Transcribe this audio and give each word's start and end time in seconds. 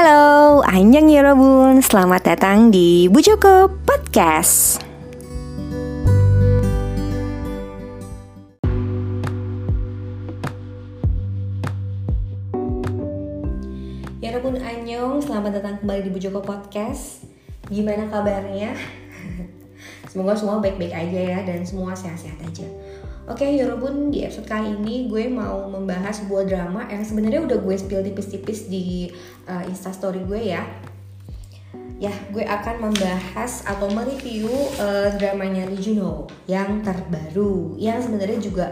Halo, 0.00 0.64
Anjang 0.64 1.12
Yorobun, 1.12 1.84
selamat 1.84 2.32
datang 2.32 2.72
di 2.72 3.04
Bu 3.12 3.20
Joko 3.20 3.68
Podcast. 3.84 4.80
Yorobun 14.24 14.64
Anyong, 14.64 15.20
selamat 15.20 15.60
datang 15.60 15.84
kembali 15.84 16.08
di 16.08 16.08
Bu 16.08 16.16
Joko 16.16 16.40
Podcast. 16.40 17.28
Gimana 17.68 18.08
kabarnya? 18.08 18.72
Semoga 20.08 20.32
semua 20.32 20.64
baik-baik 20.64 20.96
aja 20.96 21.20
ya 21.36 21.38
dan 21.44 21.60
semua 21.60 21.92
sehat-sehat 21.92 22.40
aja. 22.40 22.64
Oke, 23.30 23.46
okay, 23.46 23.62
Yorobun, 23.62 24.10
di 24.10 24.26
episode 24.26 24.50
kali 24.50 24.74
ini 24.74 25.06
gue 25.06 25.30
mau 25.30 25.70
membahas 25.70 26.18
sebuah 26.18 26.50
drama 26.50 26.90
yang 26.90 27.06
sebenarnya 27.06 27.46
udah 27.46 27.62
gue 27.62 27.78
spill 27.78 28.02
tipis-tipis 28.02 28.66
di 28.66 29.06
uh, 29.46 29.62
instastory 29.70 30.26
gue 30.26 30.50
ya. 30.50 30.66
Ya, 32.02 32.10
gue 32.34 32.42
akan 32.42 32.90
membahas 32.90 33.62
atau 33.70 33.86
mereview 33.94 34.50
uh, 34.82 35.14
dramanya 35.14 35.62
Lee 35.70 35.78
Juno 35.78 36.26
yang 36.50 36.82
terbaru, 36.82 37.78
yang 37.78 38.02
sebenarnya 38.02 38.42
juga 38.42 38.66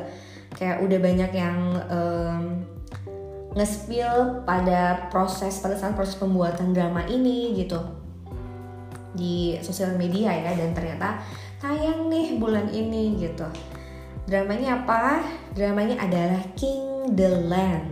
kayak 0.59 0.83
udah 0.83 0.99
banyak 1.07 1.31
yang 1.39 1.59
um, 1.87 2.45
nge-spill 3.55 4.43
pada 4.43 5.07
proses 5.07 5.55
pada 5.63 5.79
saat 5.79 5.95
proses 5.95 6.19
pembuatan 6.19 6.75
drama 6.75 7.07
ini 7.07 7.55
gitu. 7.63 7.79
Di 9.15 9.63
sosial 9.63 9.95
media 9.95 10.35
ya 10.35 10.51
dan 10.51 10.75
ternyata 10.75 11.23
tayang 11.63 12.11
nih 12.11 12.43
bulan 12.43 12.67
ini 12.75 13.23
gitu 13.23 13.47
Dramanya 14.29 14.85
apa? 14.85 15.25
Dramanya 15.57 16.05
adalah 16.05 16.45
King 16.53 17.17
the 17.17 17.49
Land. 17.49 17.89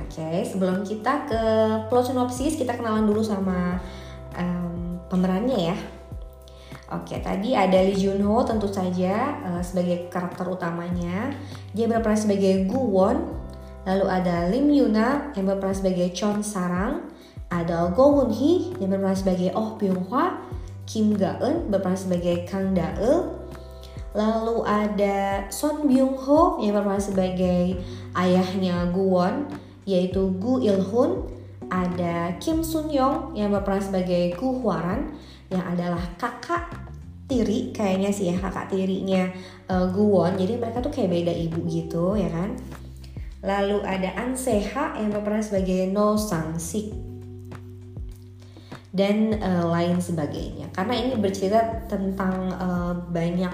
Oke, 0.00 0.24
okay, 0.24 0.40
sebelum 0.40 0.80
kita 0.88 1.28
ke 1.28 1.42
plot 1.92 2.08
synopsis, 2.08 2.56
kita 2.56 2.72
kenalan 2.72 3.04
dulu 3.04 3.20
sama 3.20 3.76
um, 4.32 4.96
pemerannya 5.12 5.68
ya. 5.68 5.76
Oke, 6.96 7.12
okay, 7.12 7.18
tadi 7.20 7.52
ada 7.52 7.76
Lee 7.84 8.00
Jun 8.00 8.24
Ho 8.24 8.40
tentu 8.40 8.72
saja 8.72 9.36
uh, 9.44 9.60
sebagai 9.60 10.08
karakter 10.08 10.48
utamanya. 10.48 11.28
Dia 11.76 11.84
berperan 11.92 12.16
sebagai 12.16 12.64
Gu 12.64 12.80
Won. 12.88 13.20
Lalu 13.84 14.06
ada 14.08 14.48
Lim 14.48 14.72
Yuna 14.72 15.36
yang 15.36 15.44
berperan 15.44 15.76
sebagai 15.76 16.08
Chon 16.16 16.40
Sarang. 16.40 17.04
Ada 17.52 17.92
Go 17.92 18.16
Won 18.16 18.32
Hee 18.32 18.72
yang 18.80 18.96
berperan 18.96 19.20
sebagai 19.20 19.52
Oh 19.52 19.76
Byung 19.76 20.08
Hwa. 20.08 20.40
Kim 20.88 21.12
Ga 21.20 21.36
Eun 21.44 21.68
berperan 21.68 22.00
sebagai 22.00 22.48
Kang 22.48 22.72
Da 22.72 22.96
Eul 22.96 23.37
Lalu 24.16 24.64
ada 24.64 25.48
Son 25.52 25.84
Byung 25.84 26.16
Ho 26.16 26.56
yang 26.62 26.76
berperan 26.78 27.02
sebagai 27.02 27.76
ayahnya 28.16 28.88
Gu 28.92 29.04
Won 29.04 29.34
yaitu 29.88 30.32
Gu 30.36 30.64
Il 30.64 30.80
Hun. 30.80 31.36
Ada 31.68 32.40
Kim 32.40 32.64
Sun 32.64 32.88
Yong 32.88 33.36
yang 33.36 33.52
berperan 33.52 33.84
sebagai 33.84 34.32
Gu 34.40 34.64
Hwaran 34.64 35.12
yang 35.52 35.60
adalah 35.68 36.00
kakak 36.16 36.64
tiri 37.28 37.76
kayaknya 37.76 38.08
sih 38.08 38.32
ya 38.32 38.40
kakak 38.40 38.72
tirinya 38.72 39.28
uh, 39.68 39.84
Gu 39.92 40.00
Won. 40.00 40.40
Jadi 40.40 40.56
mereka 40.56 40.80
tuh 40.80 40.88
kayak 40.88 41.12
beda 41.12 41.32
ibu 41.32 41.60
gitu 41.68 42.16
ya 42.16 42.32
kan. 42.32 42.56
Lalu 43.44 43.84
ada 43.84 44.16
An 44.16 44.32
Seha 44.32 44.96
yang 44.96 45.12
berperan 45.12 45.44
sebagai 45.44 45.92
No 45.92 46.16
Sang 46.16 46.56
Sik 46.56 46.88
dan 48.88 49.36
uh, 49.36 49.68
lain 49.68 50.00
sebagainya. 50.00 50.72
Karena 50.72 50.96
ini 50.96 51.20
bercerita 51.20 51.84
tentang 51.84 52.48
uh, 52.56 52.96
banyak 53.12 53.52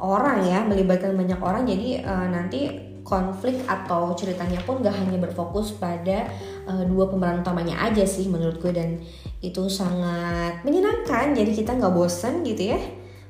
orang 0.00 0.44
ya 0.46 0.64
melibatkan 0.64 1.12
banyak 1.12 1.40
orang 1.42 1.68
jadi 1.68 2.04
uh, 2.04 2.26
nanti 2.30 2.92
konflik 3.02 3.66
atau 3.66 4.14
ceritanya 4.14 4.62
pun 4.62 4.80
gak 4.80 4.94
hanya 4.94 5.18
berfokus 5.18 5.74
pada 5.74 6.30
uh, 6.70 6.82
dua 6.86 7.10
pemeran 7.10 7.42
utamanya 7.42 7.82
aja 7.82 8.06
sih 8.06 8.30
menurut 8.30 8.62
gue 8.62 8.72
dan 8.72 9.02
itu 9.42 9.66
sangat 9.66 10.62
menyenangkan. 10.62 11.34
Jadi 11.34 11.50
kita 11.52 11.74
nggak 11.74 11.92
bosan 11.92 12.46
gitu 12.46 12.72
ya 12.72 12.80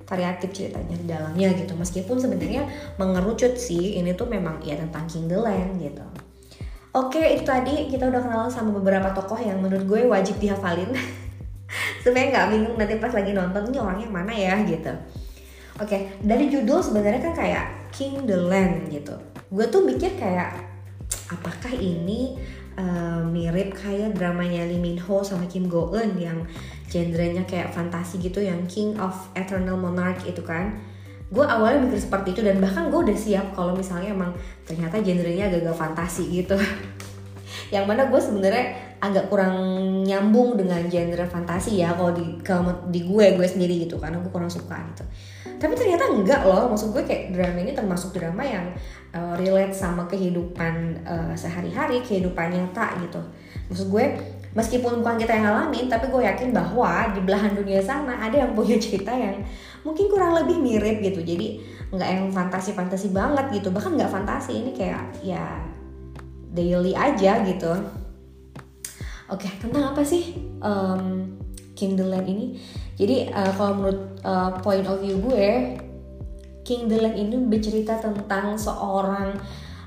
variatif 0.05 0.53
ceritanya 0.53 0.95
di 0.95 1.07
dalamnya 1.09 1.49
gitu. 1.57 1.73
Meskipun 1.73 2.21
sebenarnya 2.21 2.69
mengerucut 3.01 3.57
sih 3.57 3.97
ini 3.97 4.13
tuh 4.13 4.29
memang 4.29 4.61
ya 4.61 4.77
tentang 4.77 5.09
King 5.09 5.27
the 5.33 5.41
Land 5.41 5.81
gitu. 5.81 6.05
Oke 6.93 7.25
itu 7.33 7.49
tadi. 7.49 7.89
Kita 7.89 8.13
udah 8.13 8.21
kenal 8.21 8.47
sama 8.53 8.77
beberapa 8.77 9.09
tokoh 9.17 9.41
yang 9.41 9.65
menurut 9.65 9.89
gue 9.89 10.01
wajib 10.05 10.37
dihafalin. 10.37 10.93
Supaya 12.05 12.29
nggak 12.29 12.47
bingung 12.53 12.77
nanti 12.77 13.01
pas 13.01 13.17
lagi 13.17 13.33
nonton 13.33 13.73
ini 13.73 13.79
orangnya 13.81 14.09
mana 14.13 14.33
ya? 14.37 14.61
gitu 14.69 14.93
Oke, 15.81 15.89
okay, 15.89 16.01
dari 16.21 16.53
judul 16.53 16.85
sebenarnya 16.85 17.33
kan 17.33 17.33
kayak 17.33 17.65
King 17.97 18.29
the 18.29 18.37
Land 18.37 18.93
gitu. 18.93 19.17
Gue 19.49 19.65
tuh 19.73 19.81
mikir 19.85 20.21
kayak 20.21 20.61
apakah 21.33 21.73
ini 21.73 22.37
uh, 22.77 23.25
mirip 23.25 23.73
kayak 23.77 24.13
dramanya 24.13 24.69
Lee 24.69 24.77
Min 24.77 25.01
Ho 25.01 25.25
sama 25.25 25.49
Kim 25.49 25.73
Go 25.73 25.89
Eun 25.97 26.21
yang 26.21 26.45
genrenya 26.93 27.49
kayak 27.49 27.73
fantasi 27.73 28.21
gitu 28.21 28.45
yang 28.45 28.69
King 28.69 29.01
of 29.01 29.17
Eternal 29.33 29.81
Monarch 29.81 30.29
itu 30.29 30.45
kan. 30.45 30.77
Gue 31.33 31.49
awalnya 31.49 31.89
mikir 31.89 32.05
seperti 32.05 32.37
itu 32.37 32.45
dan 32.45 32.61
bahkan 32.61 32.93
gue 32.93 33.01
udah 33.09 33.17
siap 33.17 33.57
kalau 33.57 33.73
misalnya 33.73 34.13
emang 34.13 34.37
ternyata 34.69 35.01
genrenya 35.01 35.49
agak-agak 35.49 35.77
fantasi 35.81 36.29
gitu. 36.29 36.61
yang 37.75 37.89
mana 37.89 38.13
gue 38.13 38.21
sebenarnya 38.21 38.92
agak 39.03 39.27
kurang 39.27 39.59
nyambung 40.07 40.55
dengan 40.55 40.79
genre 40.87 41.27
fantasi 41.27 41.83
ya 41.83 41.91
kalau 41.99 42.15
di 42.15 42.39
kalau 42.39 42.71
di 42.87 43.03
gue 43.03 43.35
gue 43.35 43.47
sendiri 43.51 43.83
gitu 43.83 43.99
karena 43.99 44.23
gue 44.23 44.31
kurang 44.31 44.47
suka 44.47 44.79
gitu. 44.95 45.03
Tapi 45.59 45.75
ternyata 45.75 46.07
enggak 46.07 46.47
loh 46.47 46.71
maksud 46.71 46.95
gue 46.95 47.03
kayak 47.03 47.35
drama 47.35 47.59
ini 47.67 47.75
termasuk 47.75 48.15
drama 48.15 48.47
yang 48.47 48.71
uh, 49.11 49.35
relate 49.35 49.75
sama 49.75 50.07
kehidupan 50.07 51.03
uh, 51.03 51.35
sehari-hari 51.35 51.99
kehidupan 52.07 52.55
nyata 52.55 52.95
gitu. 53.03 53.19
Maksud 53.75 53.91
gue 53.91 54.05
meskipun 54.55 55.03
bukan 55.03 55.19
kita 55.19 55.35
yang 55.35 55.51
ngalamin 55.51 55.91
tapi 55.91 56.07
gue 56.07 56.23
yakin 56.23 56.55
bahwa 56.55 57.11
di 57.11 57.27
belahan 57.27 57.59
dunia 57.59 57.83
sana 57.83 58.23
ada 58.23 58.39
yang 58.39 58.55
punya 58.55 58.79
cerita 58.79 59.11
yang 59.11 59.43
mungkin 59.83 60.07
kurang 60.07 60.39
lebih 60.39 60.63
mirip 60.63 61.03
gitu. 61.03 61.27
Jadi 61.27 61.59
nggak 61.91 62.07
yang 62.07 62.31
fantasi-fantasi 62.31 63.11
banget 63.11 63.51
gitu 63.51 63.75
bahkan 63.75 63.99
nggak 63.99 64.15
fantasi 64.15 64.63
ini 64.63 64.71
kayak 64.71 65.11
ya 65.27 65.43
daily 66.55 66.95
aja 66.95 67.43
gitu 67.43 67.73
oke 69.33 69.49
tentang 69.57 69.97
apa 69.97 70.05
sih 70.05 70.37
um, 70.61 71.33
King 71.73 71.97
the 71.97 72.05
Land 72.05 72.29
ini 72.29 72.61
jadi 73.03 73.33
uh, 73.33 73.53
kalau 73.57 73.73
menurut 73.81 74.01
uh, 74.23 74.51
point 74.61 74.85
of 74.85 75.01
view 75.01 75.17
gue, 75.19 75.75
King 76.63 76.87
the 76.87 77.01
Land 77.01 77.17
ini 77.17 77.37
bercerita 77.49 77.99
tentang 77.99 78.55
seorang 78.55 79.35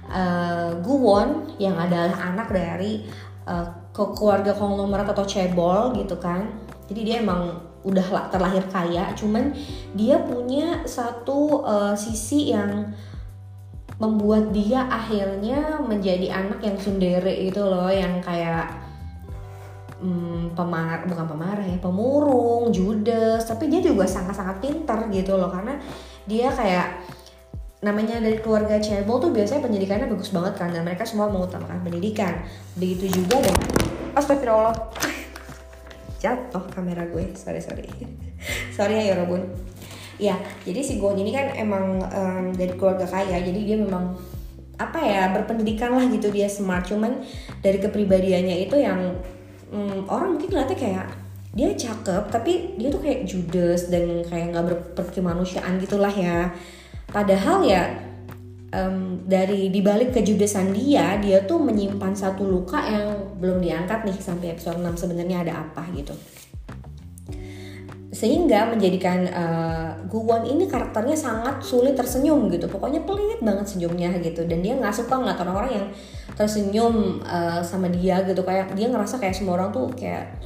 uh, 0.09 0.75
Guwon 0.81 1.55
yang 1.61 1.77
adalah 1.77 2.33
anak 2.33 2.49
dari 2.49 3.05
uh, 3.45 3.71
keluarga 3.93 4.51
konglomerat 4.57 5.07
atau 5.13 5.23
cebol 5.23 5.95
gitu 5.95 6.17
kan. 6.17 6.49
Jadi 6.91 7.01
dia 7.07 7.15
emang 7.21 7.61
udah 7.85 8.33
terlahir 8.33 8.65
kaya, 8.73 9.13
cuman 9.13 9.53
dia 9.93 10.17
punya 10.19 10.83
satu 10.89 11.61
uh, 11.61 11.93
sisi 11.93 12.49
yang 12.49 12.91
membuat 14.01 14.51
dia 14.51 14.89
akhirnya 14.91 15.79
menjadi 15.79 16.33
anak 16.33 16.59
yang 16.65 16.75
sundere 16.81 17.31
itu 17.31 17.61
loh, 17.61 17.87
yang 17.87 18.19
kayak 18.19 18.84
hmm, 20.01 20.57
pemar 20.57 21.07
bukan 21.07 21.25
pemarah 21.27 21.65
ya 21.65 21.77
pemurung 21.79 22.71
judes 22.71 23.43
tapi 23.47 23.71
dia 23.71 23.79
juga 23.79 24.07
sangat-sangat 24.07 24.59
pintar 24.59 25.07
gitu 25.11 25.35
loh 25.39 25.51
karena 25.51 25.79
dia 26.25 26.49
kayak 26.51 27.05
namanya 27.85 28.17
dari 28.17 28.41
keluarga 28.41 28.81
cebol 28.81 29.21
tuh 29.21 29.29
biasanya 29.29 29.61
pendidikannya 29.61 30.09
bagus 30.09 30.33
banget 30.33 30.57
kan 30.57 30.73
dan 30.73 30.81
mereka 30.81 31.05
semua 31.05 31.29
mengutamakan 31.29 31.85
pendidikan. 31.85 32.41
Begitu 32.73 33.21
juga 33.21 33.45
dengan 33.45 33.61
astagfirullah 34.17 34.73
jatuh 36.23 36.65
kamera 36.73 37.05
gue 37.05 37.37
sorry 37.37 37.61
sorry. 37.61 37.85
Sorry 38.77 39.01
ya 39.01 39.15
Yorobun 39.15 39.41
ya 40.15 40.37
jadi 40.63 40.79
si 40.79 41.01
Gon 41.01 41.17
ini 41.19 41.33
kan 41.35 41.51
emang 41.57 41.99
um, 41.99 42.45
dari 42.55 42.71
keluarga 42.79 43.03
kaya 43.03 43.41
jadi 43.43 43.59
dia 43.67 43.77
memang 43.79 44.15
apa 44.75 44.99
ya 45.01 45.31
berpendidikan 45.31 45.95
lah 45.95 46.03
gitu 46.11 46.33
dia 46.33 46.49
smart. 46.51 46.87
Cuman 46.87 47.23
dari 47.63 47.79
kepribadiannya 47.79 48.67
itu 48.67 48.75
yang 48.75 49.15
hmm, 49.71 50.09
orang 50.09 50.37
mungkin 50.37 50.49
ngeliatnya 50.51 50.77
kayak 50.77 51.07
dia 51.55 51.71
cakep 51.71 52.23
tapi 52.27 52.75
dia 52.75 52.91
tuh 52.91 52.99
kayak 52.99 53.23
judes 53.23 53.87
dan 53.87 54.21
kayak 54.27 54.51
nggak 54.51 54.65
berkemanusiaan 54.97 55.79
gitulah 55.79 56.11
ya. 56.11 56.51
Padahal 57.09 57.63
ya 57.63 57.95
um, 58.75 59.23
dari 59.23 59.71
dibalik 59.71 60.11
kejudesan 60.11 60.75
dia 60.75 61.15
dia 61.23 61.43
tuh 61.47 61.61
menyimpan 61.63 62.11
satu 62.11 62.43
luka 62.43 62.79
yang 62.83 63.39
belum 63.39 63.63
diangkat 63.63 64.03
nih 64.03 64.17
sampai 64.19 64.47
episode 64.55 64.83
6 64.83 65.01
sebenarnya 65.07 65.47
ada 65.47 65.53
apa 65.67 65.87
gitu 65.95 66.13
sehingga 68.15 68.71
menjadikan 68.71 69.27
uh, 69.27 69.91
Guwon 70.07 70.47
ini 70.47 70.71
karakternya 70.71 71.19
sangat 71.19 71.59
sulit 71.59 71.99
tersenyum 71.99 72.47
gitu. 72.47 72.71
Pokoknya 72.71 73.03
pelit 73.03 73.43
banget 73.43 73.67
senyumnya 73.67 74.15
gitu. 74.23 74.47
Dan 74.47 74.63
dia 74.63 74.79
nggak 74.79 74.95
suka 74.95 75.19
ngeliat 75.19 75.35
orang-orang 75.43 75.71
yang 75.83 75.87
tersenyum 76.39 77.19
uh, 77.27 77.59
sama 77.59 77.91
dia 77.91 78.23
gitu. 78.23 78.39
Kayak 78.47 78.71
dia 78.71 78.87
ngerasa 78.87 79.19
kayak 79.19 79.35
semua 79.35 79.59
orang 79.59 79.75
tuh 79.75 79.91
kayak 79.91 80.39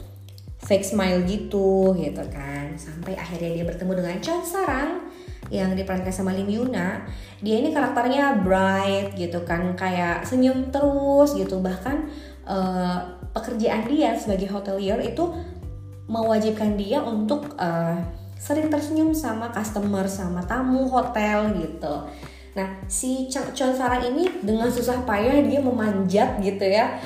fake 0.65 0.81
smile 0.81 1.21
gitu 1.29 1.93
gitu 1.93 2.23
kan. 2.33 2.73
Sampai 2.73 3.13
akhirnya 3.13 3.61
dia 3.61 3.65
bertemu 3.69 4.01
dengan 4.01 4.17
Chon 4.17 4.41
Sarang 4.41 5.05
yang 5.53 5.77
diperankan 5.77 6.09
sama 6.09 6.33
Lim 6.33 6.49
Yuna. 6.49 7.05
Dia 7.45 7.61
ini 7.61 7.69
karakternya 7.69 8.41
bright 8.41 9.13
gitu 9.13 9.45
kan. 9.45 9.77
Kayak 9.77 10.25
senyum 10.25 10.73
terus 10.73 11.37
gitu. 11.37 11.61
Bahkan 11.61 11.97
uh, 12.49 12.97
pekerjaan 13.37 13.85
dia 13.85 14.17
sebagai 14.17 14.49
hotelier 14.49 14.97
itu 15.05 15.29
mewajibkan 16.09 16.73
dia 16.73 16.99
untuk 16.99 17.53
uh, 17.61 17.95
sering 18.35 18.67
tersenyum 18.67 19.13
sama 19.13 19.53
customer 19.53 20.09
sama 20.09 20.41
tamu 20.43 20.89
hotel 20.89 21.53
gitu. 21.53 22.09
Nah 22.57 22.81
si 22.89 23.29
Chon 23.29 23.73
Sarang 23.77 24.01
ini 24.01 24.25
dengan 24.41 24.67
susah 24.67 25.05
payah 25.05 25.45
dia 25.45 25.61
memanjat 25.61 26.41
gitu 26.41 26.65
ya 26.65 26.97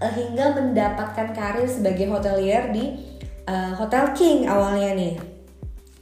uh, 0.00 0.12
hingga 0.12 0.56
mendapatkan 0.56 1.36
karir 1.36 1.68
sebagai 1.68 2.08
hotelier 2.08 2.72
di 2.72 2.96
uh, 3.44 3.76
Hotel 3.76 4.10
King 4.16 4.48
awalnya 4.48 4.96
nih. 4.96 5.14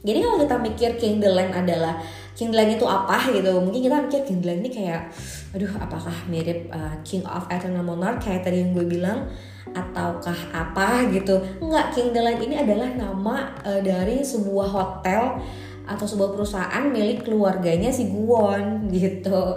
Jadi 0.03 0.19
kalau 0.19 0.37
kita 0.39 0.55
mikir 0.59 0.89
King 0.99 1.15
the 1.19 1.31
Land 1.31 1.55
adalah 1.55 1.95
King 2.35 2.51
the 2.51 2.57
Land 2.59 2.75
itu 2.75 2.85
apa 2.87 3.19
gitu 3.31 3.51
mungkin 3.59 3.81
kita 3.83 3.97
mikir 4.03 4.21
King 4.27 4.39
the 4.39 4.47
Land 4.51 4.61
ini 4.63 4.71
kayak 4.71 5.01
aduh 5.55 5.73
apakah 5.79 6.15
mirip 6.27 6.67
uh, 6.71 6.97
King 7.03 7.23
of 7.27 7.47
Eternal 7.51 7.83
Monarch? 7.83 8.23
Kayak 8.23 8.47
tadi 8.47 8.63
yang 8.63 8.71
gue 8.71 8.85
bilang 8.87 9.27
ataukah 9.71 10.39
apa 10.51 11.07
gitu. 11.15 11.39
Enggak 11.63 11.95
King 11.95 12.11
Land 12.11 12.43
ini 12.43 12.55
adalah 12.59 12.89
nama 12.91 13.55
uh, 13.63 13.79
dari 13.79 14.19
sebuah 14.19 14.67
hotel 14.67 15.39
atau 15.83 16.05
sebuah 16.07 16.35
perusahaan 16.35 16.83
milik 16.91 17.27
keluarganya 17.27 17.91
si 17.91 18.11
Guwon 18.11 18.87
gitu. 18.91 19.55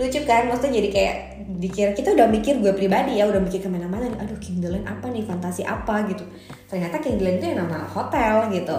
Lucu 0.00 0.20
kan? 0.24 0.48
Maksudnya 0.48 0.80
jadi 0.80 0.88
kayak 0.88 1.16
dikira 1.56 1.90
kita 1.94 2.16
udah 2.16 2.26
mikir 2.26 2.58
gue 2.58 2.72
pribadi 2.74 3.22
ya 3.22 3.28
udah 3.28 3.38
mikir 3.38 3.62
ke 3.62 3.68
mana-mana 3.70 4.08
aduh 4.18 4.36
King 4.40 4.64
Land 4.64 4.88
apa 4.88 5.06
nih? 5.12 5.24
Fantasi 5.24 5.62
apa? 5.68 6.08
gitu. 6.08 6.24
Ternyata 6.66 7.00
King 7.00 7.20
Land 7.20 7.36
itu 7.40 7.46
yang 7.52 7.60
nama 7.68 7.84
hotel 7.84 8.48
gitu. 8.52 8.78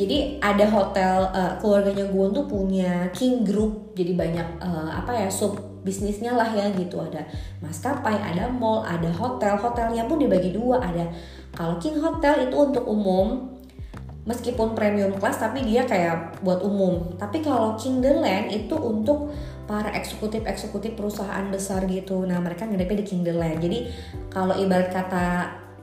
Jadi 0.00 0.40
ada 0.40 0.64
hotel 0.64 1.28
uh, 1.28 1.52
keluarganya 1.60 2.08
gue 2.08 2.26
tuh 2.32 2.44
punya 2.48 3.12
King 3.12 3.44
Group. 3.44 3.92
Jadi 3.92 4.16
banyak 4.16 4.48
uh, 4.64 4.88
apa 4.96 5.12
ya 5.12 5.28
sub 5.28 5.69
bisnisnya 5.82 6.36
lah 6.36 6.48
ya 6.52 6.68
gitu. 6.76 7.00
Ada 7.00 7.24
maskapai 7.64 8.16
ada 8.16 8.48
mall 8.48 8.84
ada 8.84 9.08
hotel. 9.12 9.56
Hotelnya 9.56 10.04
pun 10.06 10.20
dibagi 10.20 10.52
dua. 10.52 10.80
Ada 10.80 11.10
kalau 11.54 11.76
King 11.82 11.98
Hotel 11.98 12.48
itu 12.48 12.56
untuk 12.56 12.86
umum 12.86 13.50
meskipun 14.28 14.76
premium 14.76 15.16
class 15.16 15.40
tapi 15.40 15.64
dia 15.64 15.82
kayak 15.88 16.40
buat 16.44 16.62
umum. 16.62 17.16
Tapi 17.16 17.42
kalau 17.42 17.74
King 17.74 18.04
The 18.04 18.12
Land 18.20 18.46
itu 18.52 18.76
untuk 18.76 19.32
para 19.64 19.90
eksekutif 19.94 20.46
eksekutif 20.46 20.94
perusahaan 20.94 21.46
besar 21.48 21.86
gitu. 21.90 22.22
Nah 22.26 22.38
mereka 22.38 22.66
ngedepnya 22.66 23.02
di 23.02 23.06
King 23.06 23.22
The 23.26 23.34
Land 23.34 23.58
jadi 23.62 23.78
kalau 24.30 24.54
ibarat 24.54 24.90
kata 24.94 25.26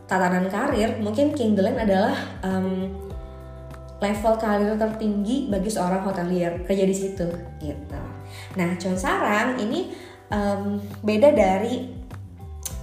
tatanan 0.07 0.47
karir 0.47 0.99
mungkin 1.03 1.35
King 1.35 1.57
The 1.57 1.63
Land 1.67 1.79
adalah 1.83 2.15
um, 2.45 2.95
level 3.97 4.33
karir 4.37 4.77
tertinggi 4.77 5.49
bagi 5.49 5.69
seorang 5.73 6.05
hotelier. 6.05 6.63
Kerja 6.63 6.85
di 6.85 6.95
situ 6.95 7.27
gitu. 7.59 8.16
Nah, 8.57 8.73
Chon 8.81 8.97
Sarang 8.97 9.61
ini 9.61 9.93
um, 10.33 10.81
beda 11.05 11.29
dari 11.31 11.93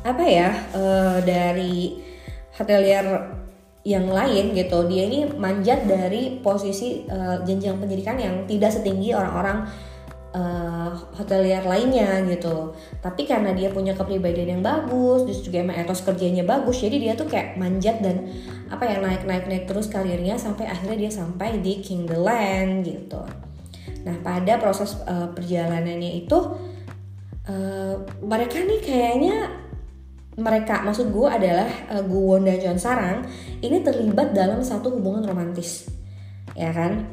apa 0.06 0.22
ya 0.22 0.54
uh, 0.70 1.18
dari 1.26 1.98
hotelier 2.54 3.34
yang 3.84 4.06
lain 4.08 4.54
gitu. 4.54 4.86
Dia 4.86 5.10
ini 5.10 5.28
manjat 5.34 5.84
dari 5.84 6.40
posisi 6.40 7.04
uh, 7.10 7.42
jenjang 7.42 7.76
pendidikan 7.82 8.16
yang 8.16 8.46
tidak 8.46 8.72
setinggi 8.72 9.12
orang-orang 9.12 9.66
uh, 10.32 10.94
hotelier 11.18 11.60
lainnya 11.66 12.22
gitu. 12.30 12.72
Tapi 13.02 13.26
karena 13.28 13.52
dia 13.52 13.68
punya 13.68 13.92
kepribadian 13.92 14.60
yang 14.60 14.62
bagus, 14.64 15.28
terus 15.28 15.40
juga 15.44 15.60
emang 15.60 15.76
etos 15.76 16.00
kerjanya 16.00 16.46
bagus, 16.46 16.80
jadi 16.80 16.96
dia 16.96 17.12
tuh 17.18 17.28
kayak 17.28 17.60
manjat 17.60 18.00
dan 18.00 18.28
apa 18.72 18.88
ya 18.88 18.96
naik 18.98 19.28
naik 19.28 19.44
naik 19.46 19.64
terus 19.68 19.86
karirnya 19.86 20.40
sampai 20.40 20.66
akhirnya 20.66 21.08
dia 21.08 21.12
sampai 21.12 21.60
di 21.60 21.84
King 21.84 22.08
the 22.08 22.18
Land 22.18 22.88
gitu. 22.88 23.20
Nah 24.04 24.16
pada 24.20 24.60
proses 24.60 24.96
uh, 25.08 25.32
perjalanannya 25.32 26.24
itu 26.24 26.38
uh, 27.48 27.94
mereka 28.20 28.60
nih 28.60 28.80
kayaknya 28.80 29.36
mereka 30.34 30.82
maksud 30.82 31.14
gue 31.14 31.28
adalah 31.30 31.70
uh, 31.94 32.02
Guwon 32.02 32.44
dan 32.44 32.58
John 32.58 32.78
Sarang 32.78 33.22
ini 33.62 33.80
terlibat 33.86 34.34
dalam 34.34 34.60
satu 34.60 34.90
hubungan 34.98 35.24
romantis. 35.24 35.88
Ya 36.58 36.74
kan? 36.74 37.06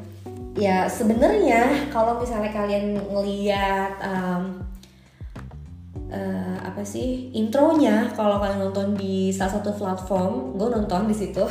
Ya 0.58 0.84
sebenarnya 0.84 1.88
kalau 1.88 2.20
misalnya 2.20 2.52
kalian 2.52 2.98
ngeliat 3.08 3.94
um, 4.04 4.60
uh, 6.12 6.58
apa 6.60 6.82
sih 6.84 7.32
intronya 7.32 8.10
kalau 8.12 8.36
kalian 8.36 8.68
nonton 8.68 8.92
di 8.98 9.32
salah 9.32 9.56
satu 9.56 9.72
platform 9.72 10.58
gue 10.58 10.68
nonton 10.68 11.08
di 11.08 11.16
situ. 11.16 11.44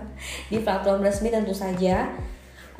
Di 0.50 0.58
platform 0.64 1.04
resmi 1.04 1.30
tentu 1.30 1.54
saja 1.54 2.10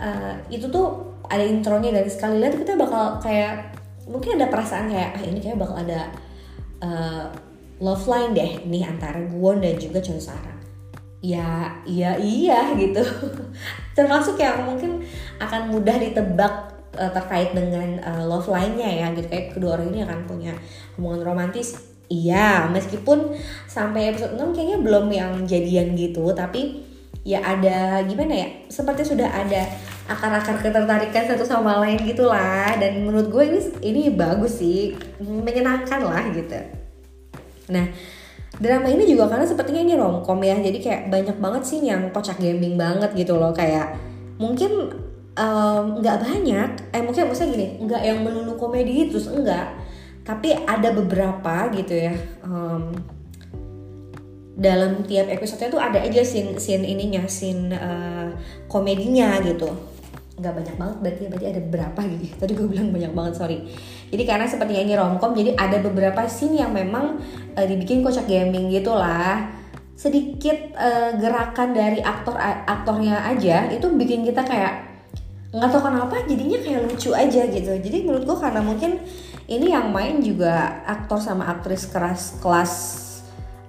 uh, 0.01 0.35
itu 0.49 0.67
tuh 0.73 1.15
ada 1.29 1.45
intronya 1.45 1.95
dan 1.95 2.09
sekali. 2.09 2.41
Lihat 2.41 2.57
kita 2.59 2.75
bakal 2.75 3.21
kayak 3.21 3.77
mungkin 4.11 4.41
ada 4.41 4.51
perasaan 4.51 4.91
kayak 4.91 5.15
ah 5.15 5.23
ini 5.23 5.39
kayak 5.39 5.61
bakal 5.61 5.77
ada 5.79 6.11
uh, 6.83 7.31
love 7.79 8.05
line 8.11 8.35
deh 8.35 8.67
nih 8.67 8.83
antara 8.89 9.23
Guwon 9.29 9.63
dan 9.63 9.79
juga 9.79 10.03
Chon 10.03 10.19
Sarang 10.19 10.61
ya 11.21 11.69
iya 11.85 12.17
iya 12.17 12.73
gitu. 12.75 13.05
Termasuk 13.97 14.41
yang 14.41 14.65
mungkin 14.65 15.05
akan 15.37 15.69
mudah 15.69 16.01
ditebak 16.01 16.73
uh, 16.97 17.13
terkait 17.13 17.53
dengan 17.53 18.01
uh, 18.01 18.25
love 18.25 18.49
line-nya 18.49 19.05
ya 19.05 19.07
gitu. 19.13 19.29
Kayak 19.29 19.47
kedua 19.53 19.77
orang 19.77 19.93
ini 19.93 20.01
akan 20.05 20.19
punya 20.25 20.53
hubungan 20.97 21.23
romantis. 21.23 21.77
Iya 22.11 22.67
meskipun 22.73 23.39
sampai 23.71 24.11
episode 24.11 24.35
6 24.35 24.51
kayaknya 24.51 24.79
belum 24.83 25.07
yang 25.15 25.33
jadian 25.47 25.95
gitu 25.95 26.27
tapi 26.35 26.83
ya 27.21 27.45
ada 27.45 28.01
gimana 28.09 28.33
ya 28.33 28.49
seperti 28.73 29.05
sudah 29.05 29.29
ada 29.29 29.69
akar-akar 30.09 30.59
ketertarikan 30.59 31.29
satu 31.29 31.45
sama 31.47 31.79
lain 31.85 32.01
gitulah. 32.03 32.75
Dan 32.81 33.07
menurut 33.07 33.31
gue 33.31 33.45
ini 33.47 33.61
ini 33.85 34.03
bagus 34.11 34.59
sih 34.59 34.97
menyenangkan 35.21 36.01
lah 36.03 36.25
gitu. 36.33 36.59
Nah 37.71 37.87
drama 38.61 38.89
ini 38.91 39.07
juga 39.07 39.31
karena 39.31 39.47
sepertinya 39.47 39.81
ini 39.81 39.95
romcom 39.97 40.37
ya 40.43 40.59
jadi 40.59 40.79
kayak 40.83 41.03
banyak 41.09 41.37
banget 41.39 41.63
sih 41.65 41.79
yang 41.81 42.11
kocak 42.11 42.41
gaming 42.41 42.75
banget 42.81 43.13
gitu 43.15 43.37
loh. 43.39 43.53
Kayak 43.55 43.95
mungkin 44.41 44.91
nggak 46.01 46.17
um, 46.21 46.23
banyak 46.27 46.69
eh 46.93 47.01
mungkin 47.01 47.31
maksudnya 47.33 47.55
gini 47.55 47.67
nggak 47.87 48.03
yang 48.05 48.19
melulu 48.21 48.61
komedi 48.61 49.09
terus 49.09 49.31
enggak 49.31 49.73
tapi 50.21 50.53
ada 50.53 50.93
beberapa 50.93 51.71
gitu 51.73 51.97
ya. 51.97 52.13
Um, 52.45 52.93
dalam 54.61 55.09
tiap 55.09 55.33
episode 55.33 55.73
itu 55.73 55.81
ada 55.81 56.05
aja 56.05 56.21
scene 56.21 56.61
scene 56.61 56.85
ininya 56.85 57.25
scene 57.25 57.73
uh, 57.73 58.29
komedinya 58.69 59.41
gitu. 59.41 59.73
Nggak 60.37 60.53
banyak 60.53 60.77
banget 60.77 60.97
berarti 61.01 61.23
berarti 61.33 61.47
ada 61.49 61.61
berapa 61.65 62.01
gitu. 62.05 62.25
Tadi 62.45 62.53
gue 62.53 62.69
bilang 62.69 62.93
banyak 62.93 63.13
banget 63.17 63.35
sorry. 63.41 63.59
Jadi 64.13 64.23
karena 64.29 64.45
sepertinya 64.45 64.83
ini 64.85 64.95
romcom 65.01 65.33
jadi 65.33 65.57
ada 65.57 65.81
beberapa 65.81 66.29
scene 66.29 66.61
yang 66.61 66.77
memang 66.77 67.25
uh, 67.57 67.65
dibikin 67.65 68.05
kocak 68.05 68.29
gaming 68.29 68.69
gitu 68.69 68.93
lah. 68.93 69.49
Sedikit 69.97 70.77
uh, 70.77 71.17
gerakan 71.17 71.73
dari 71.73 72.05
aktor 72.05 72.37
aktornya 72.69 73.33
aja 73.33 73.65
itu 73.73 73.89
bikin 73.97 74.29
kita 74.29 74.45
kayak 74.45 74.93
nggak 75.51 75.67
tahu 75.73 75.83
kenapa 75.89 76.15
jadinya 76.29 76.61
kayak 76.61 76.85
lucu 76.85 77.17
aja 77.17 77.49
gitu. 77.49 77.73
Jadi 77.81 78.05
menurut 78.05 78.29
gue 78.29 78.37
karena 78.37 78.61
mungkin 78.61 79.01
ini 79.49 79.73
yang 79.73 79.89
main 79.89 80.21
juga 80.21 80.85
aktor 80.85 81.17
sama 81.17 81.49
aktris 81.49 81.89
keras 81.89 82.37
kelas 82.45 82.73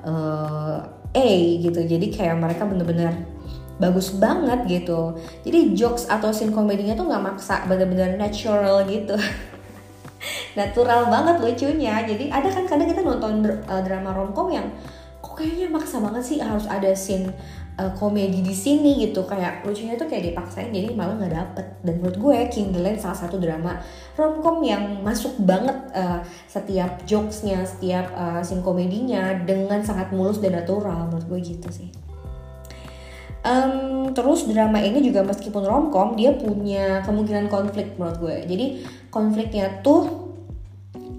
uh, 0.06 0.82
A 1.12 1.30
gitu. 1.60 1.80
Jadi 1.82 2.08
kayak 2.14 2.40
mereka 2.40 2.64
bener-bener 2.64 3.28
bagus 3.82 4.14
banget 4.14 4.70
gitu. 4.70 5.18
Jadi 5.42 5.74
jokes 5.74 6.06
atau 6.06 6.30
scene 6.30 6.54
komedinya 6.54 6.94
tuh 6.94 7.10
nggak 7.10 7.24
maksa 7.24 7.66
bener-bener 7.66 8.16
natural 8.16 8.86
gitu. 8.86 9.18
Natural 10.60 11.10
banget 11.10 11.42
lucunya. 11.42 12.06
Jadi 12.06 12.30
ada 12.30 12.46
kan 12.54 12.70
kadang 12.70 12.86
kita 12.86 13.02
nonton 13.02 13.42
uh, 13.66 13.82
drama 13.82 14.14
romcom 14.14 14.54
yang 14.54 14.70
kayaknya 15.42 15.68
maksa 15.74 15.98
banget 15.98 16.24
sih 16.24 16.38
harus 16.38 16.70
ada 16.70 16.94
scene 16.94 17.34
uh, 17.82 17.90
komedi 17.98 18.46
di 18.46 18.54
sini 18.54 19.02
gitu. 19.02 19.26
Kayak 19.26 19.66
lucunya 19.66 19.98
tuh 19.98 20.06
kayak 20.06 20.32
dipaksain 20.32 20.70
jadi 20.70 20.94
malah 20.94 21.18
nggak 21.18 21.34
dapet. 21.34 21.66
Dan 21.82 21.94
menurut 21.98 22.18
gue 22.22 22.38
King 22.54 22.70
the 22.70 22.80
Land 22.80 23.02
salah 23.02 23.18
satu 23.18 23.42
drama 23.42 23.82
romcom 24.14 24.62
yang 24.62 25.02
masuk 25.02 25.34
banget 25.42 25.78
uh, 25.98 26.22
setiap 26.46 27.02
jokesnya 27.10 27.66
setiap 27.66 28.14
uh, 28.14 28.46
scene 28.46 28.62
komedinya 28.62 29.34
dengan 29.42 29.82
sangat 29.82 30.14
mulus 30.14 30.38
dan 30.38 30.54
natural. 30.54 31.10
Menurut 31.10 31.26
gue 31.26 31.40
gitu 31.42 31.70
sih. 31.74 31.90
Um, 33.42 34.14
terus 34.14 34.46
drama 34.46 34.78
ini 34.86 35.02
juga 35.02 35.26
meskipun 35.26 35.66
romcom 35.66 36.14
dia 36.14 36.38
punya 36.38 37.02
kemungkinan 37.02 37.50
konflik 37.50 37.98
menurut 37.98 38.22
gue. 38.22 38.36
Jadi 38.46 38.66
konfliknya 39.10 39.82
tuh 39.82 40.30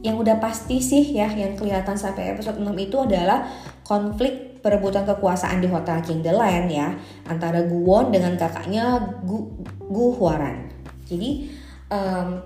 yang 0.03 0.19
udah 0.19 0.43
pasti 0.43 0.83
sih 0.83 1.15
ya 1.15 1.31
yang 1.31 1.55
kelihatan 1.55 1.95
sampai 1.95 2.35
episode 2.35 2.59
6 2.59 2.75
itu 2.75 2.99
adalah 2.99 3.47
konflik 3.93 4.65
perebutan 4.65 5.05
kekuasaan 5.05 5.61
di 5.61 5.69
Hotel 5.69 6.01
King 6.01 6.25
The 6.25 6.33
Land 6.33 6.73
ya 6.73 6.97
antara 7.29 7.61
Guwon 7.61 8.09
dengan 8.09 8.41
kakaknya 8.41 8.97
Gu, 9.21 9.69
Gu 9.85 10.07
Huaran. 10.17 10.73
Jadi 11.05 11.53
um, 11.93 12.41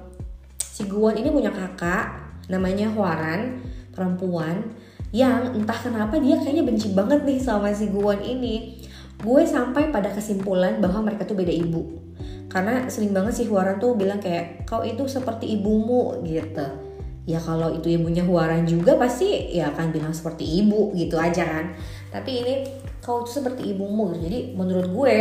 si 0.58 0.90
Guwon 0.90 1.14
ini 1.14 1.30
punya 1.30 1.54
kakak 1.54 2.18
namanya 2.50 2.90
Huaran 2.90 3.62
perempuan 3.94 4.74
yang 5.14 5.54
entah 5.54 5.78
kenapa 5.78 6.18
dia 6.18 6.34
kayaknya 6.34 6.66
benci 6.66 6.90
banget 6.90 7.22
nih 7.22 7.38
sama 7.38 7.70
si 7.70 7.94
Guwon 7.94 8.18
ini. 8.26 8.82
Gue 9.22 9.46
sampai 9.46 9.94
pada 9.94 10.10
kesimpulan 10.10 10.82
bahwa 10.82 11.06
mereka 11.06 11.30
tuh 11.30 11.38
beda 11.38 11.54
ibu. 11.54 12.02
Karena 12.50 12.90
sering 12.90 13.14
banget 13.14 13.38
sih 13.38 13.46
Huaran 13.46 13.78
tuh 13.78 13.94
bilang 13.94 14.18
kayak 14.18 14.66
kau 14.66 14.82
itu 14.82 15.06
seperti 15.06 15.46
ibumu 15.54 16.26
gitu 16.26 16.85
ya 17.26 17.42
kalau 17.42 17.74
itu 17.74 17.90
ibunya 17.90 18.22
Huaran 18.22 18.62
juga 18.64 18.94
pasti 18.94 19.50
ya 19.50 19.74
akan 19.74 19.90
bilang 19.90 20.14
seperti 20.14 20.62
ibu 20.62 20.94
gitu 20.94 21.18
aja 21.18 21.42
kan. 21.42 21.74
Tapi 22.14 22.30
ini 22.46 22.54
kau 23.02 23.26
tuh 23.26 23.42
seperti 23.42 23.74
ibumu 23.74 24.14
jadi 24.14 24.54
menurut 24.54 24.88
gue 24.88 25.18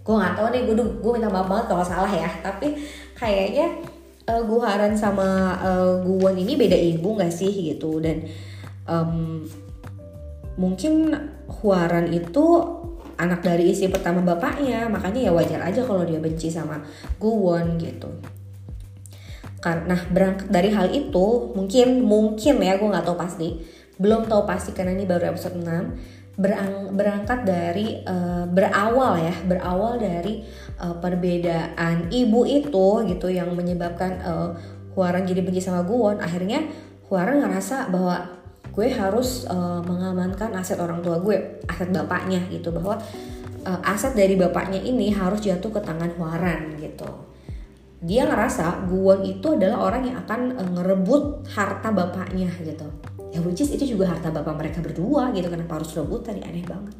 gue 0.00 0.14
nggak 0.16 0.34
tahu 0.38 0.46
nih 0.54 0.62
gue 0.64 0.74
gue 0.78 1.12
minta 1.12 1.28
maaf 1.28 1.50
banget 1.50 1.66
kalau 1.74 1.84
salah 1.84 2.08
ya. 2.08 2.30
Tapi 2.38 2.78
kayaknya 3.18 3.82
uh, 4.30 4.38
eh, 4.38 4.42
Guharan 4.46 4.94
sama 4.94 5.58
uh, 5.58 5.98
Guwon 6.06 6.38
ini 6.38 6.54
beda 6.54 6.78
ibu 6.78 7.18
nggak 7.18 7.34
sih 7.34 7.50
gitu. 7.50 7.98
Dan 7.98 8.30
um, 8.86 9.42
mungkin 10.54 11.10
Huaran 11.50 12.14
itu 12.14 12.62
anak 13.18 13.42
dari 13.42 13.74
istri 13.74 13.90
pertama 13.90 14.22
bapaknya. 14.22 14.86
Makanya 14.86 15.28
ya 15.28 15.32
wajar 15.34 15.60
aja 15.66 15.82
kalau 15.82 16.06
dia 16.06 16.22
benci 16.22 16.46
sama 16.46 16.78
Guwon 17.18 17.74
gitu 17.82 18.38
karena 19.60 19.96
berangkat 20.08 20.48
dari 20.48 20.72
hal 20.72 20.88
itu 20.88 21.52
mungkin 21.52 22.00
mungkin 22.00 22.54
ya 22.64 22.80
gue 22.80 22.88
nggak 22.88 23.06
tahu 23.06 23.16
pasti. 23.20 23.48
Belum 24.00 24.24
tahu 24.24 24.48
pasti 24.48 24.72
karena 24.72 24.96
ini 24.96 25.04
baru 25.04 25.36
episode 25.36 25.60
6 25.60 26.40
berang, 26.40 26.96
berangkat 26.96 27.44
dari 27.44 28.00
uh, 28.08 28.48
berawal 28.48 29.20
ya 29.20 29.36
berawal 29.44 30.00
dari 30.00 30.40
uh, 30.80 30.96
perbedaan 30.96 32.08
ibu 32.08 32.48
itu 32.48 33.04
gitu 33.04 33.28
yang 33.28 33.52
menyebabkan 33.52 34.12
uh, 34.24 34.50
Huaran 34.90 35.22
jadi 35.22 35.44
benci 35.44 35.62
sama 35.62 35.86
Guwon. 35.86 36.18
Akhirnya 36.18 36.66
Huaran 37.06 37.44
ngerasa 37.44 37.92
bahwa 37.92 38.40
gue 38.72 38.88
harus 38.90 39.44
uh, 39.46 39.84
mengamankan 39.84 40.50
aset 40.56 40.80
orang 40.80 41.04
tua 41.04 41.20
gue 41.20 41.62
aset 41.68 41.92
bapaknya 41.92 42.42
gitu. 42.48 42.72
Bahwa 42.72 42.98
uh, 43.68 43.80
aset 43.84 44.16
dari 44.16 44.34
bapaknya 44.34 44.80
ini 44.80 45.12
harus 45.12 45.44
jatuh 45.44 45.70
ke 45.70 45.80
tangan 45.84 46.10
Huaran 46.16 46.80
gitu 46.80 47.29
dia 48.00 48.24
ngerasa 48.24 48.88
Guwon 48.88 49.28
itu 49.28 49.60
adalah 49.60 49.92
orang 49.92 50.08
yang 50.08 50.16
akan 50.24 50.40
uh, 50.56 50.70
ngerebut 50.80 51.52
harta 51.52 51.92
bapaknya 51.92 52.48
gitu. 52.64 52.88
Ya 53.30 53.38
which 53.44 53.60
is 53.60 53.70
itu 53.70 53.94
juga 53.96 54.10
harta 54.10 54.32
bapak 54.32 54.56
mereka 54.56 54.78
berdua 54.80 55.30
gitu 55.36 55.46
kenapa 55.52 55.78
harus 55.78 55.92
rebut 55.92 56.24
tadi 56.24 56.40
aneh 56.40 56.64
banget. 56.64 56.96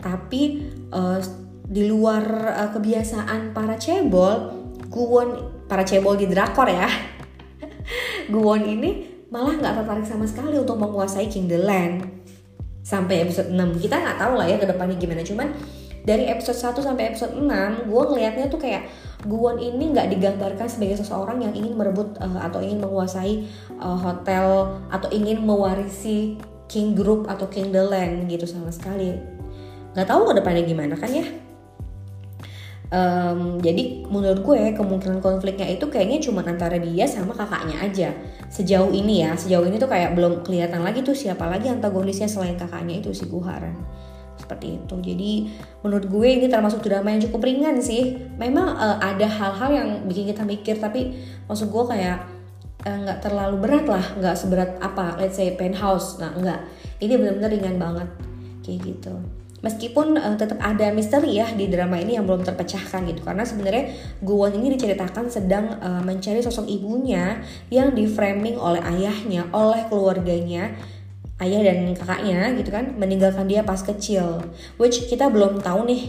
Tapi 0.00 0.42
uh, 0.90 1.20
di 1.66 1.82
luar 1.90 2.24
uh, 2.54 2.70
kebiasaan 2.70 3.50
para 3.50 3.74
cebol 3.74 4.54
Guwon 4.86 5.28
para 5.66 5.82
cebol 5.82 6.14
di 6.14 6.30
drakor 6.30 6.70
ya 6.70 6.86
Guwon 8.32 8.62
ini 8.62 8.90
malah 9.34 9.58
nggak 9.58 9.82
tertarik 9.82 10.06
sama 10.06 10.24
sekali 10.30 10.54
untuk 10.54 10.78
menguasai 10.78 11.26
King 11.26 11.50
the 11.50 11.58
Land 11.58 12.06
sampai 12.86 13.26
episode 13.26 13.50
6 13.50 13.82
kita 13.82 13.98
nggak 13.98 14.14
tahu 14.14 14.38
lah 14.38 14.46
ya 14.46 14.62
ke 14.62 14.66
depannya 14.70 14.94
gimana 14.94 15.26
cuman 15.26 15.50
dari 16.06 16.30
episode 16.30 16.54
1 16.54 16.86
sampai 16.86 17.10
episode 17.10 17.34
6 17.34 17.90
gue 17.90 18.02
ngelihatnya 18.14 18.46
tuh 18.46 18.62
kayak 18.62 18.86
Guwon 19.26 19.58
ini 19.58 19.90
nggak 19.90 20.14
digambarkan 20.14 20.70
sebagai 20.70 21.02
seseorang 21.02 21.42
yang 21.42 21.50
ingin 21.50 21.74
merebut 21.74 22.14
uh, 22.22 22.46
atau 22.46 22.62
ingin 22.62 22.78
menguasai 22.78 23.42
uh, 23.82 23.98
hotel 23.98 24.78
atau 24.86 25.08
ingin 25.10 25.42
mewarisi 25.42 26.38
King 26.70 26.94
Group 26.94 27.26
atau 27.26 27.50
King 27.50 27.74
The 27.74 27.82
Land 27.82 28.30
gitu 28.30 28.46
sama 28.46 28.70
sekali. 28.70 29.18
Nggak 29.98 30.06
tahu 30.06 30.30
ke 30.30 30.32
depannya 30.38 30.62
gimana 30.62 30.94
kan 30.94 31.10
ya? 31.10 31.26
Um, 32.86 33.58
jadi 33.58 34.06
menurut 34.06 34.46
gue 34.46 34.78
kemungkinan 34.78 35.18
konfliknya 35.18 35.66
itu 35.66 35.90
kayaknya 35.90 36.22
cuma 36.22 36.46
antara 36.46 36.78
dia 36.78 37.10
sama 37.10 37.34
kakaknya 37.34 37.82
aja. 37.82 38.08
Sejauh 38.46 38.94
ini 38.94 39.26
ya 39.26 39.34
sejauh 39.34 39.66
ini 39.66 39.82
tuh 39.82 39.90
kayak 39.90 40.14
belum 40.14 40.46
kelihatan 40.46 40.86
lagi 40.86 41.02
tuh 41.02 41.18
siapa 41.18 41.50
lagi 41.50 41.66
antagonisnya 41.66 42.30
selain 42.30 42.54
kakaknya 42.54 43.02
itu 43.02 43.10
si 43.10 43.26
Guharan 43.26 43.74
seperti 44.46 44.78
itu. 44.78 44.94
Jadi 45.02 45.32
menurut 45.82 46.06
gue 46.06 46.28
ini 46.38 46.46
termasuk 46.46 46.86
drama 46.86 47.10
yang 47.10 47.26
cukup 47.26 47.42
ringan 47.42 47.82
sih. 47.82 48.14
Memang 48.38 48.78
uh, 48.78 49.02
ada 49.02 49.26
hal-hal 49.26 49.70
yang 49.74 49.88
bikin 50.06 50.30
kita 50.30 50.46
mikir 50.46 50.78
tapi 50.78 51.18
maksud 51.50 51.66
gue 51.66 51.84
kayak 51.90 52.22
eh, 52.86 52.96
nggak 53.02 53.18
uh, 53.18 53.22
terlalu 53.26 53.56
berat 53.58 53.86
lah 53.90 54.06
nggak 54.14 54.36
seberat 54.38 54.70
apa. 54.78 55.18
Let's 55.18 55.34
say 55.34 55.58
penthouse. 55.58 56.22
Nah 56.22 56.30
nggak. 56.38 56.60
Ini 57.02 57.18
benar-benar 57.18 57.50
ringan 57.50 57.76
banget. 57.82 58.08
Kayak 58.62 58.78
gitu. 58.86 59.18
Meskipun 59.66 60.14
uh, 60.14 60.38
tetap 60.38 60.62
ada 60.62 60.94
misteri 60.94 61.42
ya 61.42 61.50
di 61.50 61.66
drama 61.66 61.98
ini 61.98 62.14
yang 62.14 62.22
belum 62.22 62.46
terpecahkan 62.46 63.02
gitu. 63.10 63.26
Karena 63.26 63.42
sebenarnya 63.42 63.90
Guwon 64.22 64.54
ini 64.54 64.78
diceritakan 64.78 65.26
sedang 65.26 65.82
uh, 65.82 66.06
mencari 66.06 66.38
sosok 66.38 66.70
ibunya 66.70 67.42
yang 67.66 67.90
di 67.90 68.06
framing 68.06 68.54
oleh 68.54 68.78
ayahnya 68.84 69.50
oleh 69.50 69.90
keluarganya 69.90 70.76
ayah 71.36 71.60
dan 71.68 71.92
kakaknya 71.92 72.56
gitu 72.56 72.72
kan 72.72 72.96
meninggalkan 72.96 73.44
dia 73.44 73.60
pas 73.60 73.80
kecil. 73.80 74.40
Which 74.80 75.04
kita 75.08 75.28
belum 75.28 75.60
tahu 75.60 75.84
nih. 75.88 76.02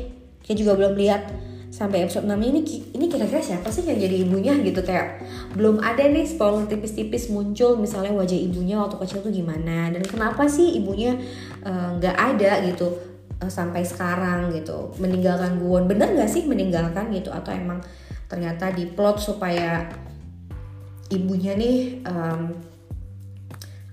Kita 0.43 0.55
juga 0.63 0.79
belum 0.79 0.95
lihat 0.95 1.27
sampai 1.67 2.07
episode 2.07 2.23
6 2.23 2.39
ini. 2.39 2.63
Ini 2.95 3.05
kira-kira 3.11 3.43
siapa 3.43 3.67
sih 3.67 3.83
yang 3.83 3.99
jadi 3.99 4.23
ibunya 4.23 4.55
gitu? 4.63 4.79
Kayak 4.79 5.27
belum 5.51 5.83
ada 5.83 6.07
nih 6.07 6.23
spoiler 6.23 6.63
tipis-tipis 6.65 7.27
muncul 7.27 7.75
misalnya 7.75 8.15
wajah 8.15 8.39
ibunya 8.39 8.79
waktu 8.79 8.95
kecil 9.03 9.19
tuh 9.19 9.33
gimana? 9.35 9.91
Dan 9.91 10.03
kenapa 10.07 10.47
sih 10.47 10.79
ibunya 10.79 11.19
eh, 11.67 11.89
nggak 11.99 12.15
uh, 12.15 12.23
ada 12.31 12.51
gitu 12.63 12.87
uh, 13.43 13.51
sampai 13.51 13.83
sekarang 13.83 14.55
gitu? 14.55 14.95
Meninggalkan 15.03 15.59
Guwon 15.59 15.91
bener 15.91 16.15
nggak 16.15 16.31
sih 16.31 16.47
meninggalkan 16.47 17.11
gitu? 17.11 17.35
Atau 17.35 17.51
emang 17.51 17.83
ternyata 18.31 18.71
diplot 18.71 19.19
supaya 19.19 19.91
ibunya 21.11 21.55
nih 21.55 22.03
um, 22.03 22.51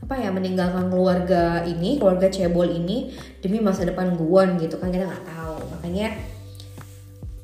apa 0.04 0.20
ya 0.20 0.28
meninggalkan 0.28 0.92
keluarga 0.92 1.64
ini 1.64 1.96
keluarga 1.96 2.28
cebol 2.28 2.68
ini 2.68 3.08
demi 3.40 3.56
masa 3.56 3.88
depan 3.88 4.12
Guwon 4.20 4.61
gitu 4.61 4.76
kan 4.76 4.92
kita 4.92 5.08
nggak 5.08 5.25
tahu. 5.32 5.56
Makanya 5.73 6.12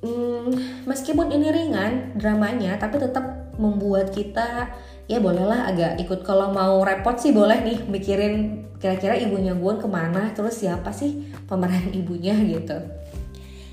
hmm, 0.04 0.48
meskipun 0.84 1.32
ini 1.32 1.48
ringan 1.48 2.20
dramanya 2.20 2.76
tapi 2.76 3.00
tetap 3.00 3.56
membuat 3.56 4.12
kita 4.12 4.76
ya 5.08 5.24
bolehlah 5.24 5.72
agak 5.72 6.04
ikut. 6.04 6.20
Kalau 6.20 6.52
mau 6.52 6.84
repot 6.84 7.16
sih 7.16 7.32
boleh 7.32 7.64
nih 7.64 7.78
mikirin 7.88 8.68
kira-kira 8.76 9.16
ibunya 9.16 9.56
Guwon 9.56 9.80
ke 9.80 9.88
mana 9.88 10.28
terus 10.36 10.60
siapa 10.60 10.92
sih 10.92 11.32
pemeran 11.48 11.88
ibunya 12.04 12.36
gitu. 12.44 12.76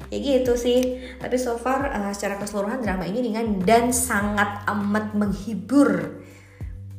Ya 0.08 0.18
gitu 0.24 0.56
sih. 0.56 1.04
Tapi 1.20 1.36
so 1.36 1.60
far 1.60 1.92
uh, 1.92 2.16
secara 2.16 2.40
keseluruhan 2.40 2.80
drama 2.80 3.04
ini 3.04 3.20
ringan 3.20 3.60
dan 3.68 3.92
sangat 3.92 4.64
amat 4.64 5.12
menghibur 5.12 6.17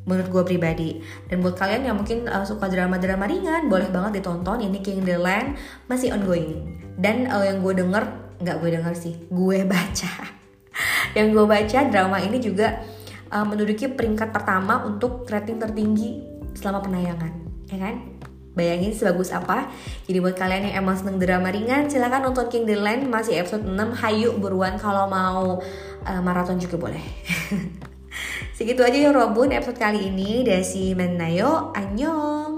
menurut 0.08 0.28
gue 0.32 0.42
pribadi. 0.56 1.04
Dan 1.28 1.44
buat 1.44 1.60
kalian 1.60 1.84
yang 1.92 1.96
mungkin 2.00 2.24
uh, 2.24 2.48
suka 2.48 2.72
drama-drama 2.72 3.28
ringan 3.28 3.68
boleh 3.68 3.92
banget 3.92 4.24
ditonton. 4.24 4.64
Ini 4.64 4.80
King 4.80 5.04
the 5.04 5.20
Land 5.20 5.60
masih 5.86 6.16
ongoing. 6.16 6.80
Dan 6.96 7.28
uh, 7.28 7.44
yang 7.44 7.60
gue 7.60 7.76
denger 7.76 8.08
nggak 8.40 8.56
gue 8.64 8.70
denger 8.80 8.94
sih 8.96 9.14
gue 9.28 9.58
baca. 9.76 10.12
Yang 11.12 11.26
gue 11.36 11.44
baca 11.44 11.78
drama 11.92 12.16
ini 12.24 12.40
juga 12.40 12.80
uh, 13.28 13.44
menduduki 13.44 13.92
peringkat 13.92 14.32
pertama 14.32 14.88
untuk 14.88 15.28
rating 15.28 15.60
tertinggi 15.60 16.24
selama 16.56 16.80
penayangan 16.80 17.32
ya 17.68 17.78
kan? 17.78 17.96
Bayangin 18.58 18.90
sebagus 18.90 19.30
apa? 19.30 19.70
Jadi 20.10 20.18
buat 20.18 20.34
kalian 20.34 20.66
yang 20.66 20.82
emang 20.82 20.98
seneng 20.98 21.22
drama 21.22 21.46
ringan 21.54 21.86
Silahkan 21.86 22.26
nonton 22.26 22.50
King 22.50 22.66
the 22.66 22.74
Land. 22.74 23.06
Masih 23.06 23.38
episode 23.38 23.62
6 23.62 24.02
Hayu 24.02 24.34
buruan 24.34 24.74
kalau 24.74 25.06
mau 25.06 25.62
uh, 26.02 26.20
maraton 26.26 26.58
juga 26.58 26.74
boleh 26.74 26.98
Segitu 28.58 28.82
aja 28.82 28.98
ya 28.98 29.14
Robun 29.14 29.54
episode 29.54 29.78
kali 29.78 30.10
ini. 30.10 30.42
Desi 30.42 30.90
Menayo, 30.90 31.70
annyeong! 31.78 32.57